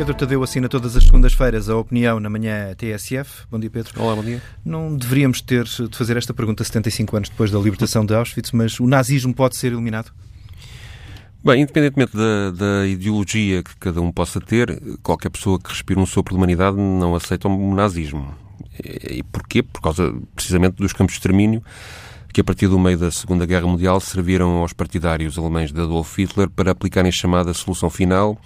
[0.00, 3.46] Pedro Tadeu assina todas as segundas-feiras a opinião na manhã TSF.
[3.50, 4.02] Bom dia, Pedro.
[4.02, 4.40] Olá, bom dia.
[4.64, 8.80] Não deveríamos ter de fazer esta pergunta 75 anos depois da libertação de Auschwitz, mas
[8.80, 10.10] o nazismo pode ser eliminado?
[11.44, 16.06] Bem, independentemente da, da, ideologia que cada um possa ter, qualquer pessoa que respira um
[16.06, 18.34] sopro de humanidade não aceita o nazismo.
[18.82, 19.62] E porquê?
[19.62, 21.62] Por causa, precisamente, dos campos de extermínio
[22.32, 26.16] que, a partir do meio da Segunda Guerra Mundial, serviram aos partidários alemães de Adolf
[26.16, 28.40] Hitler para aplicarem a chamada solução final,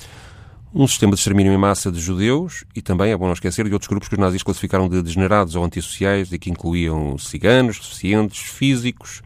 [0.74, 3.72] um sistema de extermínio em massa de judeus e também, é bom não esquecer, de
[3.72, 8.40] outros grupos que os nazis classificaram de degenerados ou antissociais e que incluíam ciganos, deficientes,
[8.40, 9.22] físicos,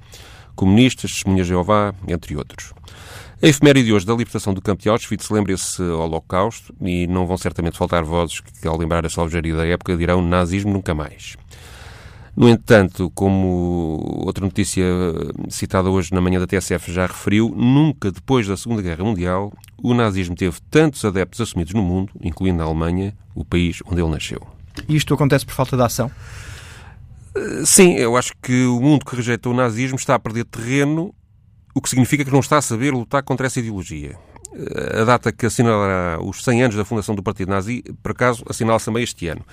[0.54, 2.74] comunistas, testemunhas de Jeová, entre outros.
[3.42, 7.26] A efeméride de hoje da libertação do campo de Auschwitz lembra esse holocausto e não
[7.26, 11.36] vão certamente faltar vozes que, ao lembrar a salvajaria da época, dirão nazismo nunca mais.
[12.38, 14.84] No entanto, como outra notícia
[15.48, 19.92] citada hoje na manhã da TSF já referiu, nunca depois da Segunda Guerra Mundial o
[19.92, 24.40] nazismo teve tantos adeptos assumidos no mundo, incluindo na Alemanha, o país onde ele nasceu.
[24.88, 26.12] E isto acontece por falta de ação?
[27.34, 31.12] Eh, sim, eu acho que o mundo que rejeita o nazismo está a perder terreno,
[31.74, 34.16] o que significa que não está a saber lutar contra essa ideologia.
[34.54, 38.44] Eh, a data que assinalará os 100 anos da fundação do Partido Nazi, por acaso,
[38.48, 39.44] assinala-se também este ano.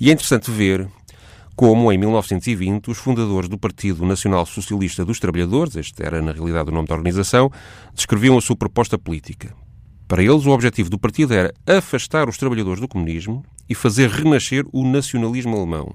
[0.00, 0.88] E é interessante ver
[1.60, 6.70] como, em 1920, os fundadores do Partido Nacional Socialista dos Trabalhadores, este era na realidade
[6.70, 7.52] o nome da organização,
[7.94, 9.54] descreviam a sua proposta política.
[10.08, 14.64] Para eles, o objetivo do partido era afastar os trabalhadores do comunismo e fazer renascer
[14.72, 15.94] o nacionalismo alemão,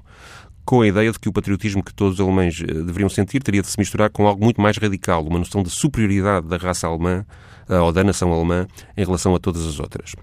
[0.63, 3.63] com a ideia de que o patriotismo que todos os alemães eh, deveriam sentir teria
[3.63, 7.25] de se misturar com algo muito mais radical, uma noção de superioridade da raça alemã
[7.67, 10.13] eh, ou da nação alemã em relação a todas as outras.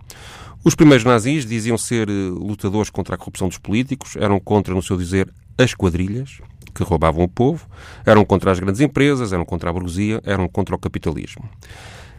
[0.64, 4.82] Os primeiros nazis diziam ser eh, lutadores contra a corrupção dos políticos, eram contra, no
[4.82, 6.40] seu dizer, as quadrilhas,
[6.72, 7.66] que roubavam o povo,
[8.06, 11.42] eram contra as grandes empresas, eram contra a burguesia, eram contra o capitalismo.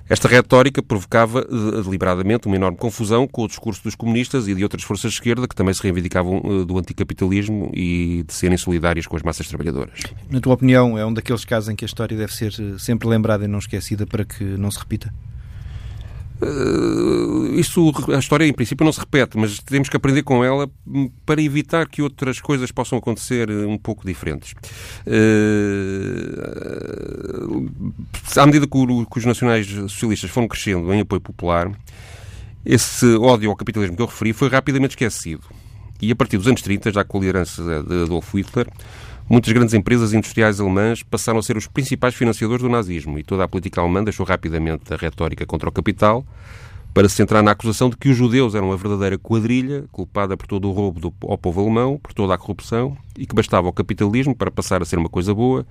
[0.09, 4.61] Esta retórica provocava eh, deliberadamente uma enorme confusão com o discurso dos comunistas e de
[4.61, 9.07] outras forças de esquerda que também se reivindicavam eh, do anticapitalismo e de serem solidárias
[9.07, 10.01] com as massas trabalhadoras.
[10.29, 13.45] Na tua opinião, é um daqueles casos em que a história deve ser sempre lembrada
[13.45, 15.13] e não esquecida para que não se repita?
[16.43, 20.69] Uh, isso, a história, em princípio, não se repete, mas temos que aprender com ela
[21.25, 24.53] para evitar que outras coisas possam acontecer eh, um pouco diferentes.
[25.07, 26.33] Uh,
[28.35, 31.71] à medida que, que os nacionais socialistas foram crescendo em apoio popular,
[32.65, 35.43] esse ódio ao capitalismo que eu referi foi rapidamente esquecido.
[36.01, 38.67] E a partir dos anos 30, já com a liderança de Adolf Hitler,
[39.33, 43.43] Muitas grandes empresas industriais alemãs passaram a ser os principais financiadores do nazismo e toda
[43.43, 46.23] a política alemã deixou rapidamente a retórica contra o capital
[46.93, 50.45] para se centrar na acusação de que os judeus eram a verdadeira quadrilha culpada por
[50.45, 53.73] todo o roubo do, ao povo alemão, por toda a corrupção e que bastava o
[53.73, 55.65] capitalismo para passar a ser uma coisa boa,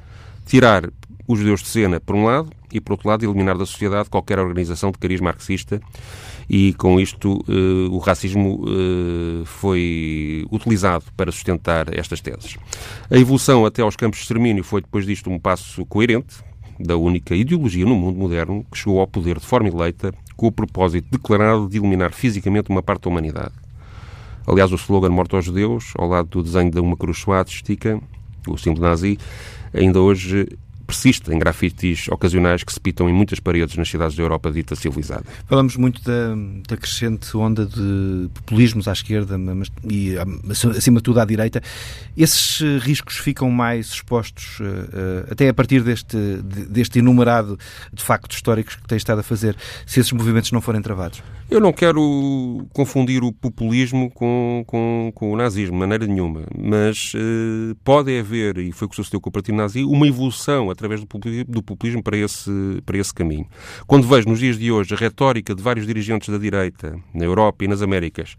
[0.44, 0.90] tirar
[1.26, 4.38] os judeus de cena, por um lado, e, por outro lado, eliminar da sociedade qualquer
[4.38, 5.80] organização de cariz marxista
[6.48, 12.56] e, com isto, uh, o racismo uh, foi utilizado para sustentar estas teses.
[13.10, 16.36] A evolução até aos campos de extermínio foi, depois disto, um passo coerente
[16.80, 20.52] da única ideologia no mundo moderno que chegou ao poder de forma eleita com o
[20.52, 23.52] propósito declarado de eliminar fisicamente uma parte da humanidade.
[24.46, 28.00] Aliás, o slogan Morto aos Judeus, ao lado do desenho de uma cruz suástica,
[28.48, 29.18] o símbolo nazi,
[29.72, 30.48] ainda hoje
[30.92, 34.76] persiste em grafites ocasionais que se pitam em muitas paredes nas cidades da Europa dita
[34.76, 35.24] civilizada.
[35.46, 36.36] Falamos muito da,
[36.68, 40.14] da crescente onda de populismos à esquerda mas, e,
[40.50, 41.62] acima de tudo, à direita.
[42.14, 46.16] Esses eh, riscos ficam mais expostos, uh, até a partir deste,
[46.68, 47.58] deste enumerado
[47.90, 51.22] de factos históricos que tem estado a fazer, se esses movimentos não forem travados?
[51.50, 57.12] Eu não quero confundir o populismo com, com, com o nazismo, de maneira nenhuma, mas
[57.14, 61.00] uh, pode haver, e foi o que sucedeu com o Partido Nazi, uma evolução através
[61.00, 62.50] do populismo, para, esse,
[62.84, 63.46] para esse caminho.
[63.86, 67.64] Quando vejo nos dias de hoje a retórica de vários dirigentes da direita, na Europa
[67.64, 68.36] e nas Américas,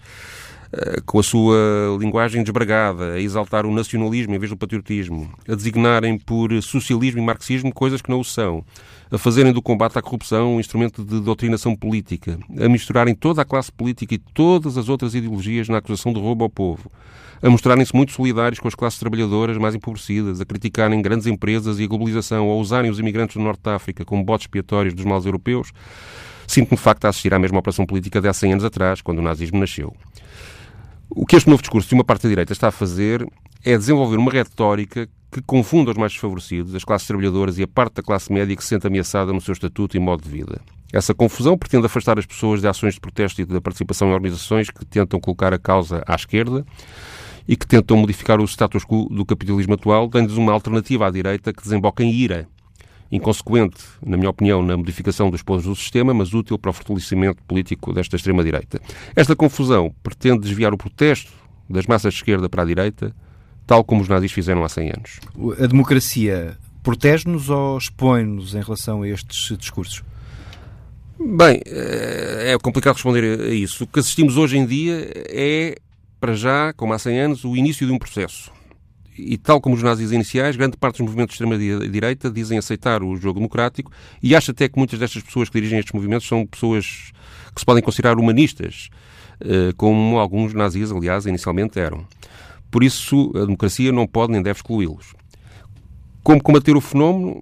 [1.06, 1.57] com a sua
[2.00, 7.25] linguagem desbragada, a exaltar o nacionalismo em vez do patriotismo, a designarem por socialismo e
[7.25, 8.63] marxismo coisas que não o são,
[9.12, 13.45] a fazerem do combate à corrupção um instrumento de doutrinação política, a misturarem toda a
[13.45, 16.92] classe política e todas as outras ideologias na acusação de roubo ao povo,
[17.42, 21.83] a mostrarem-se muito solidários com as classes trabalhadoras mais empobrecidas, a criticarem grandes empresas e
[21.83, 25.25] a globalização, a usarem os imigrantes do Norte de África como botes expiatórios dos males
[25.25, 25.71] europeus,
[26.48, 29.19] sinto-me de facto a assistir à mesma operação política de há 100 anos atrás, quando
[29.19, 29.95] o nazismo nasceu.
[31.15, 33.24] O que este novo discurso de uma parte da direita está a fazer
[33.63, 37.95] é desenvolver uma retórica que confunda os mais desfavorecidos, as classes trabalhadoras e a parte
[37.95, 40.60] da classe média que se sente ameaçada no seu estatuto e modo de vida.
[40.92, 44.71] Essa confusão pretende afastar as pessoas de ações de protesto e da participação em organizações
[44.71, 46.65] que tentam colocar a causa à esquerda
[47.48, 51.54] e que tentam modificar o status quo do capitalismo atual, dando-lhes uma alternativa à direita
[51.54, 52.48] que desemboca em ira
[53.15, 57.44] inconsequente, na minha opinião, na modificação dos pontos do sistema, mas útil para o fortalecimento
[57.44, 58.81] político desta extrema-direita.
[59.15, 61.31] Esta confusão pretende desviar o protesto
[61.69, 63.15] das massas de esquerda para a direita,
[63.68, 65.19] tal como os nazis fizeram há 100 anos.
[65.63, 70.04] A democracia protege-nos ou expõe-nos em relação a estes discursos?
[71.19, 73.83] Bem, eh, é complicado responder a isso.
[73.83, 75.77] O que assistimos hoje em dia é,
[76.19, 78.51] para já, como há 100 anos, o início de um processo.
[79.18, 83.15] E tal como os nazis iniciais, grande parte dos movimentos de extrema-direita dizem aceitar o
[83.15, 87.12] jogo democrático e acho até que muitas destas pessoas que dirigem estes movimentos são pessoas
[87.54, 88.89] que se podem considerar humanistas,
[89.39, 92.06] eh, como alguns nazis, aliás, inicialmente eram.
[92.71, 95.13] Por isso, a democracia não pode nem deve excluí-los.
[96.24, 97.42] Como combater o fenómeno?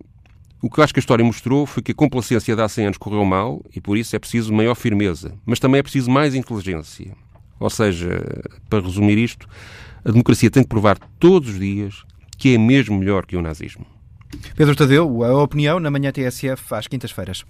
[0.61, 2.97] O que acho que a história mostrou foi que a complacência de há 100 anos
[2.97, 7.15] correu mal e por isso é preciso maior firmeza, mas também é preciso mais inteligência.
[7.59, 8.23] Ou seja,
[8.69, 9.47] para resumir isto,
[10.03, 12.03] a democracia tem de provar todos os dias
[12.37, 13.85] que é mesmo melhor que o nazismo.
[14.55, 17.45] Pedro Tadeu, a opinião na manhã TSF às quintas-feiras.